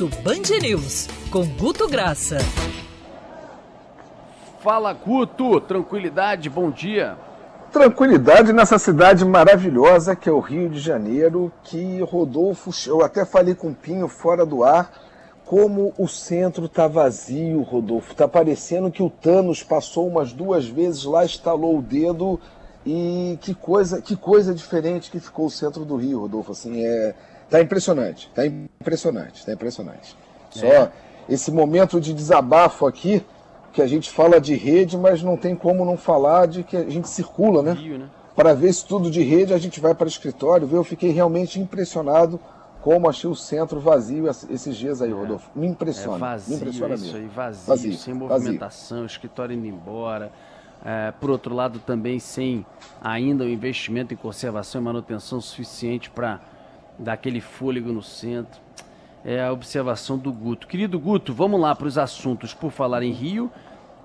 [0.00, 2.38] Almoço Band News, com Guto Graça.
[4.62, 5.60] Fala, Guto.
[5.60, 7.18] Tranquilidade, bom dia.
[7.70, 13.54] Tranquilidade nessa cidade maravilhosa que é o Rio de Janeiro, que Rodolfo, eu até falei
[13.54, 14.90] com o Pinho fora do ar,
[15.44, 18.14] como o centro tá vazio, Rodolfo.
[18.14, 22.40] Tá parecendo que o Thanos passou umas duas vezes lá, estalou o dedo
[22.86, 26.52] e que coisa, que coisa diferente que ficou o centro do Rio, Rodolfo.
[26.52, 27.14] Assim, é,
[27.50, 30.16] tá impressionante, tá impressionante, tá impressionante.
[30.50, 30.92] Só é.
[31.28, 33.24] esse momento de desabafo aqui,
[33.72, 36.88] que a gente fala de rede, mas não tem como não falar de que a
[36.88, 37.72] gente circula, né?
[37.72, 38.08] Rio, né?
[38.34, 40.78] Para ver se tudo de rede, a gente vai para o escritório, viu?
[40.78, 42.40] Eu fiquei realmente impressionado
[42.80, 45.14] como achei o centro vazio esses dias aí, é.
[45.14, 45.50] Rodolfo.
[45.54, 46.16] Me impressiona.
[46.16, 47.18] É vazio, me impressiona isso mesmo.
[47.18, 49.06] aí, vazio, vazio sem movimentação, vazio.
[49.06, 50.32] escritório indo embora.
[50.82, 52.64] É, por outro lado, também sem
[53.02, 56.40] ainda o investimento em conservação e manutenção suficiente para
[56.98, 58.60] dar aquele fôlego no centro.
[59.24, 60.66] É a observação do Guto.
[60.66, 62.54] Querido Guto, vamos lá para os assuntos.
[62.54, 63.50] Por falar em Rio,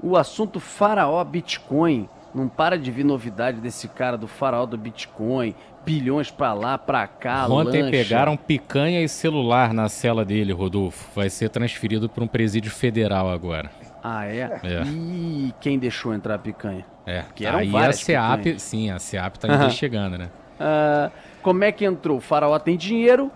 [0.01, 2.09] o assunto Faraó Bitcoin.
[2.33, 5.55] Não para de vir novidade desse cara do Faraó do Bitcoin.
[5.85, 7.91] Bilhões para lá, para cá, Ontem lancha.
[7.91, 11.07] pegaram picanha e celular na cela dele, Rodolfo.
[11.15, 13.69] Vai ser transferido para um presídio federal agora.
[14.03, 14.59] Ah, é?
[14.63, 14.83] é?
[14.85, 16.85] E quem deixou entrar a picanha?
[17.05, 20.29] É, que eram aí a SEAP, sim, a SEAP tá investigando, né?
[20.59, 21.11] Uh,
[21.45, 22.17] como é que entrou?
[22.17, 23.31] O faraó tem dinheiro,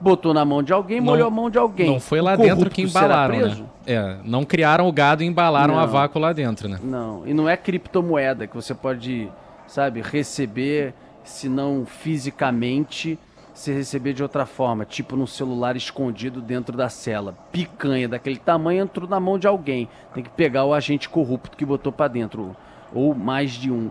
[0.00, 1.86] botou na mão de alguém, não, molhou a mão de alguém.
[1.86, 3.56] Não foi lá dentro que embalaram, né?
[3.86, 6.80] É, não criaram o gado e embalaram não, a vácuo lá dentro, né?
[6.82, 9.30] Não, e não é criptomoeda que você pode,
[9.68, 13.16] sabe, receber, se não fisicamente
[13.54, 17.36] se receber de outra forma, tipo num celular escondido dentro da cela.
[17.52, 19.88] Picanha daquele tamanho entrou na mão de alguém.
[20.12, 22.56] Tem que pegar o agente corrupto que botou para dentro,
[22.92, 23.88] ou mais de um.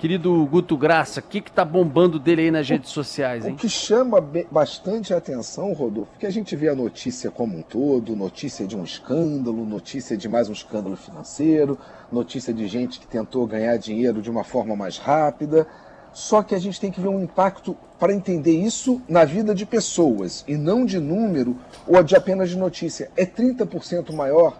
[0.00, 3.52] Querido Guto Graça, o que que tá bombando dele aí nas o, redes sociais, hein?
[3.52, 4.18] O que chama
[4.50, 8.74] bastante a atenção, Rodolfo, que a gente vê a notícia como um todo, notícia de
[8.74, 11.78] um escândalo, notícia de mais um escândalo financeiro,
[12.10, 15.66] notícia de gente que tentou ganhar dinheiro de uma forma mais rápida,
[16.14, 19.66] só que a gente tem que ver um impacto para entender isso na vida de
[19.66, 23.10] pessoas e não de número ou de apenas de notícia.
[23.18, 24.58] É 30% maior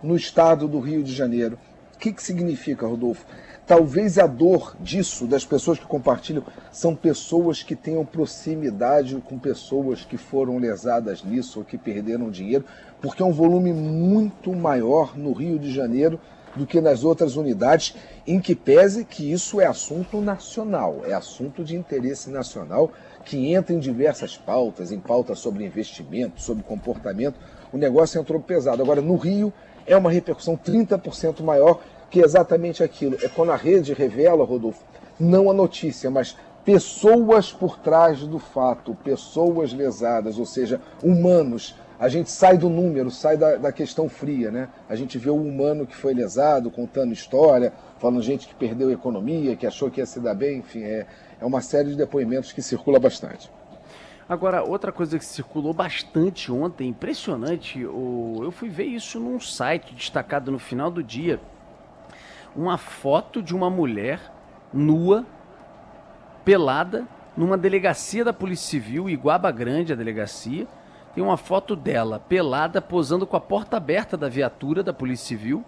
[0.00, 1.58] no estado do Rio de Janeiro.
[1.96, 3.26] O que, que significa, Rodolfo?
[3.66, 10.04] Talvez a dor disso, das pessoas que compartilham, são pessoas que tenham proximidade com pessoas
[10.04, 12.64] que foram lesadas nisso ou que perderam dinheiro,
[13.00, 16.20] porque é um volume muito maior no Rio de Janeiro
[16.54, 17.94] do que nas outras unidades,
[18.24, 22.92] em que pese que isso é assunto nacional, é assunto de interesse nacional,
[23.24, 27.34] que entra em diversas pautas, em pautas sobre investimento, sobre comportamento.
[27.72, 28.80] O negócio entrou pesado.
[28.80, 29.52] Agora, no Rio,
[29.84, 31.80] é uma repercussão 30% maior
[32.16, 33.18] que exatamente aquilo.
[33.22, 34.82] É quando a rede revela, Rodolfo,
[35.20, 36.34] não a notícia, mas
[36.64, 43.10] pessoas por trás do fato, pessoas lesadas, ou seja, humanos a gente sai do número,
[43.10, 44.68] sai da, da, questão fria, né?
[44.88, 49.56] A gente vê o humano que foi lesado, contando história, falando gente que perdeu economia,
[49.56, 51.06] que achou que ia se dar bem, enfim, é,
[51.40, 53.50] é uma série de depoimentos que circula bastante.
[54.28, 60.50] Agora, outra coisa que circulou bastante ontem, impressionante, eu fui ver isso num site destacado
[60.50, 61.40] no final do dia.
[62.56, 64.32] Uma foto de uma mulher
[64.72, 65.24] nua,
[66.44, 67.06] pelada,
[67.36, 70.66] numa delegacia da Polícia Civil, Iguaba Grande, a delegacia,
[71.14, 75.64] tem uma foto dela pelada posando com a porta aberta da viatura da Polícia Civil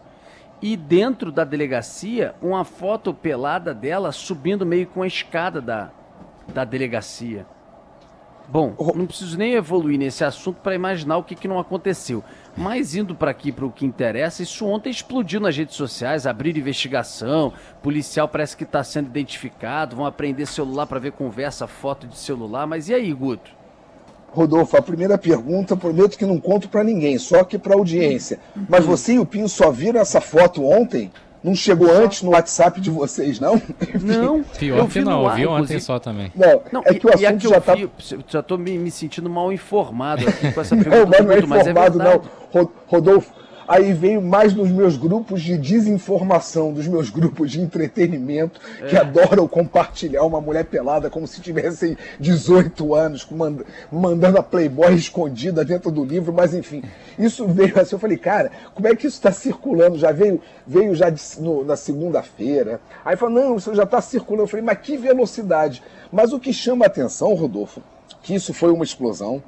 [0.60, 5.90] e dentro da delegacia uma foto pelada dela subindo meio com a escada da,
[6.52, 7.46] da delegacia.
[8.50, 12.24] Bom, não preciso nem evoluir nesse assunto para imaginar o que, que não aconteceu.
[12.56, 16.56] Mas indo para aqui para o que interessa, isso ontem explodiu nas redes sociais, abrir
[16.56, 22.16] investigação, policial parece que está sendo identificado, vão aprender celular para ver conversa, foto de
[22.16, 22.66] celular.
[22.66, 23.50] Mas e aí, Guto?
[24.30, 28.38] Rodolfo, a primeira pergunta, prometo que não conto para ninguém, só que para audiência.
[28.68, 31.10] Mas você e o Pinho só viram essa foto ontem?
[31.42, 33.60] Não chegou antes no WhatsApp de vocês, não?
[34.00, 34.42] Não.
[34.58, 36.32] Vi não, eu vi ontem só também.
[36.34, 37.76] Não, não é que o assunto já está...
[38.26, 40.96] Já estou me, me, sentindo mal informado aqui com essa pergunta.
[40.98, 42.20] não, mas não é informado, mas é
[42.54, 42.70] não.
[42.86, 43.32] Rodolfo,
[43.68, 48.86] Aí veio mais nos meus grupos de desinformação, dos meus grupos de entretenimento, é.
[48.86, 53.28] que adoram compartilhar uma mulher pelada como se tivessem 18 anos,
[53.92, 56.82] mandando a Playboy escondida dentro do livro, mas enfim.
[57.18, 59.98] Isso veio assim, eu falei, cara, como é que isso está circulando?
[59.98, 62.80] Já veio, veio já de, no, na segunda-feira.
[63.04, 64.44] Aí falou, não, isso já está circulando.
[64.44, 65.82] Eu falei, mas que velocidade.
[66.10, 67.82] Mas o que chama a atenção, Rodolfo,
[68.22, 69.42] que isso foi uma explosão,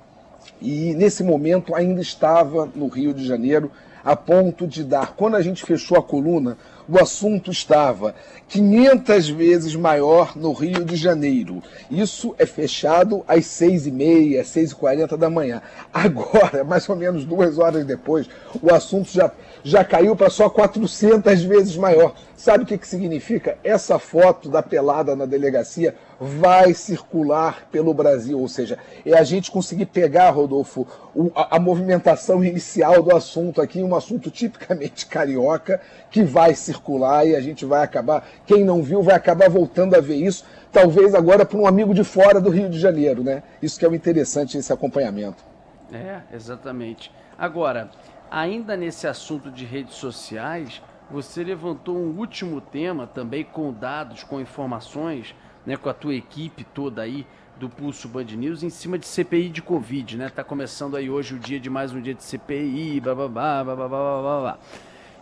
[0.61, 3.71] e nesse momento ainda estava no Rio de Janeiro
[4.05, 6.57] a ponto de dar, quando a gente fechou a coluna,
[6.89, 8.15] o assunto estava
[8.49, 11.63] 500 vezes maior no Rio de Janeiro.
[11.89, 15.63] Isso é fechado às 6h30, 6h40 da manhã.
[15.95, 18.29] Agora, mais ou menos duas horas depois,
[18.61, 19.31] o assunto já,
[19.63, 22.15] já caiu para só 400 vezes maior.
[22.37, 23.57] Sabe o que, que significa?
[23.63, 29.51] Essa foto da pelada na delegacia vai circular pelo Brasil, ou seja, é a gente
[29.51, 30.87] conseguir pegar, Rodolfo,
[31.35, 35.81] a, a movimentação inicial do assunto aqui, um assunto tipicamente carioca,
[36.11, 40.01] que vai circular e a gente vai acabar, quem não viu vai acabar voltando a
[40.01, 43.43] ver isso, talvez agora para um amigo de fora do Rio de Janeiro, né?
[43.63, 45.43] Isso que é o interessante esse acompanhamento.
[45.91, 47.11] É, exatamente.
[47.39, 47.91] Agora,
[48.31, 54.39] ainda nesse assunto de redes sociais, você levantou um último tema também com dados, com
[54.39, 55.35] informações,
[55.67, 57.27] né, com a tua equipe toda aí
[57.59, 60.31] do Pulso Band News em cima de CPI de Covid, né?
[60.31, 63.29] Tá começando aí hoje o dia de mais um dia de CPI, blá blá.
[63.29, 64.59] blá.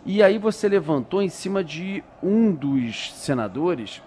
[0.05, 4.01] E aí você levantou em cima de um dos senadores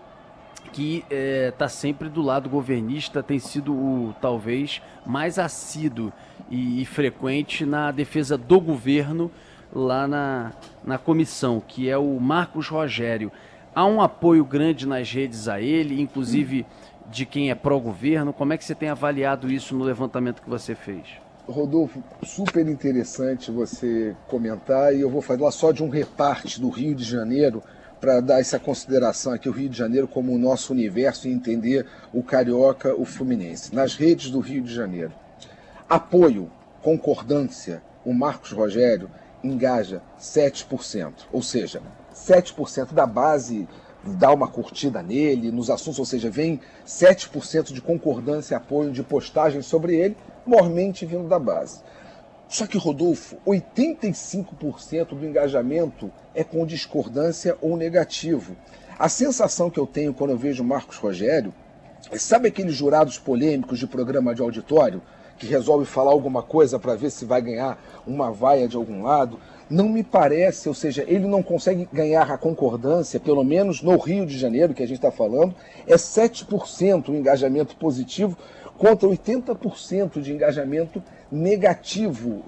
[0.73, 6.11] que é, sempre do lado governista, tem sido o talvez mais assíduo
[6.51, 9.31] e, e frequente na defesa do governo
[9.73, 10.53] lá na,
[10.85, 13.31] na comissão, que é o Marcos Rogério.
[13.75, 16.67] Há um apoio grande nas redes a ele, inclusive
[17.11, 18.31] de quem é pró-governo.
[18.31, 21.03] Como é que você tem avaliado isso no levantamento que você fez?
[21.49, 26.95] Rodolfo, super interessante você comentar e eu vou falar só de um reparte do Rio
[26.95, 27.63] de Janeiro
[27.99, 31.87] para dar essa consideração aqui, o Rio de Janeiro como o nosso universo e entender
[32.13, 33.75] o carioca, o fluminense.
[33.75, 35.13] Nas redes do Rio de Janeiro,
[35.89, 36.51] apoio,
[36.83, 39.09] concordância, o Marcos Rogério
[39.43, 41.83] engaja 7%, ou seja,
[42.15, 43.69] 7% da base
[44.05, 49.63] dá uma curtida nele, nos assuntos, ou seja, vem 7% de concordância apoio de postagem
[49.63, 51.81] sobre ele, mormente vindo da base.
[52.49, 58.57] Só que, Rodolfo, 85% do engajamento é com discordância ou negativo.
[58.99, 61.55] A sensação que eu tenho quando eu vejo Marcos Rogério
[62.19, 65.01] sabe aqueles jurados polêmicos de programa de auditório?
[65.43, 69.41] Que resolve falar alguma coisa para ver se vai ganhar uma vaia de algum lado.
[69.69, 74.25] Não me parece, ou seja, ele não consegue ganhar a concordância, pelo menos no Rio
[74.25, 75.53] de Janeiro, que a gente está falando,
[75.85, 78.39] é 7% o engajamento positivo
[78.79, 81.13] contra 80% de engajamento negativo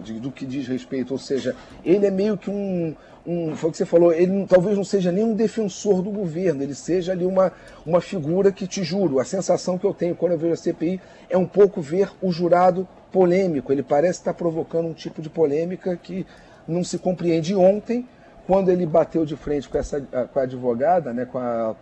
[0.02, 1.12] de, do que diz respeito.
[1.12, 2.94] Ou seja, ele é meio que um,
[3.26, 6.62] um, foi o que você falou, ele talvez não seja nem um defensor do governo,
[6.62, 7.52] ele seja ali uma,
[7.86, 11.00] uma figura que, te juro, a sensação que eu tenho quando eu vejo a CPI
[11.30, 13.72] é um pouco ver o jurado polêmico.
[13.72, 16.26] Ele parece estar provocando um tipo de polêmica que
[16.68, 17.54] não se compreende.
[17.54, 18.06] Ontem,
[18.46, 21.74] quando ele bateu de frente com, essa, com a advogada, né, com, a,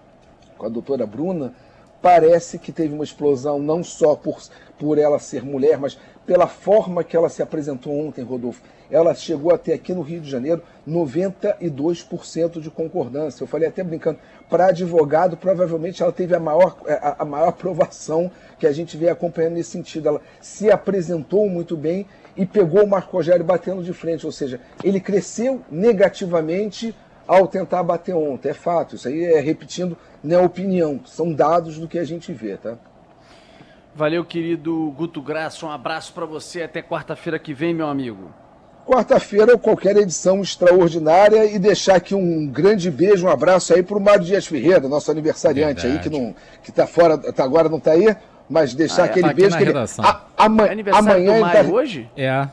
[0.56, 1.52] com a doutora Bruna,
[2.02, 4.38] parece que teve uma explosão não só por,
[4.78, 5.96] por ela ser mulher, mas
[6.26, 8.60] pela forma que ela se apresentou ontem, Rodolfo
[8.92, 13.42] ela chegou a ter aqui no Rio de Janeiro 92% de concordância.
[13.42, 14.18] Eu falei até brincando,
[14.50, 18.98] para advogado, provavelmente ela teve a maior, é, a, a maior aprovação que a gente
[18.98, 20.08] vem acompanhando nesse sentido.
[20.08, 22.06] Ela se apresentou muito bem
[22.36, 26.94] e pegou o Marco Rogério batendo de frente, ou seja, ele cresceu negativamente
[27.26, 28.50] ao tentar bater ontem.
[28.50, 32.32] É fato, isso aí é repetindo, não é opinião, são dados do que a gente
[32.32, 32.76] vê, tá?
[33.94, 35.66] Valeu, querido Guto Graça.
[35.66, 36.62] Um abraço para você.
[36.62, 38.30] Até quarta-feira que vem, meu amigo
[38.86, 43.96] quarta-feira ou qualquer edição extraordinária e deixar aqui um grande beijo, um abraço aí para
[43.96, 45.98] o Mário Dias Ferreira, nosso aniversariante Verdade.
[45.98, 48.14] aí, que, não, que tá fora, tá, agora não está aí,
[48.48, 49.08] mas deixar ah, é.
[49.08, 49.72] aquele tá beijo que ele.
[49.78, 51.74] A, ama, é amanhã do Mário tá...
[51.74, 52.10] hoje?
[52.16, 52.48] É.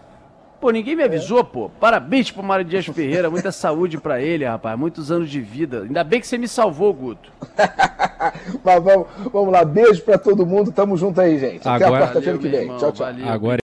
[0.59, 1.43] Pô, ninguém me avisou, é.
[1.43, 1.69] pô.
[1.79, 5.83] Parabéns pro Mário Dias Ferreira, muita saúde para ele, rapaz, muitos anos de vida.
[5.83, 7.31] Ainda bem que você me salvou, Guto.
[8.63, 11.67] mas vamos, vamos lá, beijo para todo mundo, tamo junto aí, gente.
[11.67, 12.61] Até agora, a quarta-feira que vem.
[12.61, 13.05] Irmão, tchau, tchau.
[13.05, 13.57] Valeu, agora